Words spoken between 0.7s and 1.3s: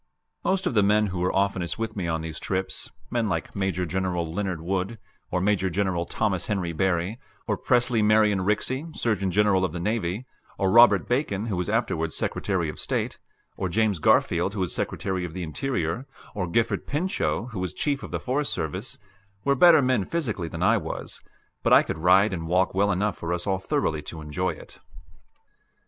the men who